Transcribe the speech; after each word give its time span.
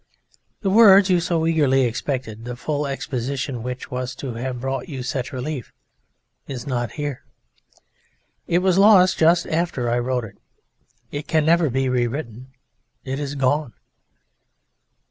The 0.61 0.71
words 0.71 1.11
you 1.11 1.19
so 1.19 1.45
eagerly 1.45 1.83
expected, 1.83 2.43
the 2.43 2.55
full 2.55 2.87
exposition 2.87 3.61
which 3.61 3.91
was 3.91 4.15
to 4.15 4.33
have 4.33 4.59
brought 4.59 4.89
you 4.89 5.03
such 5.03 5.31
relief, 5.31 5.71
is 6.47 6.65
not 6.65 6.93
here. 6.93 7.23
It 8.47 8.63
was 8.63 8.79
lost 8.79 9.19
just 9.19 9.45
after 9.45 9.91
I 9.91 9.99
wrote 9.99 10.23
it. 10.23 10.39
It 11.11 11.27
can 11.27 11.45
never 11.45 11.69
be 11.69 11.87
re 11.87 12.07
written; 12.07 12.47
it 13.03 13.19
is 13.19 13.35
gone. 13.35 13.73